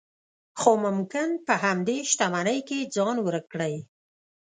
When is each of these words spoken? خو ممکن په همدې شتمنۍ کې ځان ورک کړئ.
خو 0.59 0.71
ممکن 0.85 1.29
په 1.45 1.53
همدې 1.63 1.97
شتمنۍ 2.11 2.59
کې 2.67 2.79
ځان 2.95 3.17
ورک 3.25 3.45
کړئ. 3.53 3.75